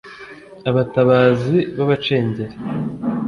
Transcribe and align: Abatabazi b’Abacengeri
Abatabazi 0.69 1.57
b’Abacengeri 1.75 2.55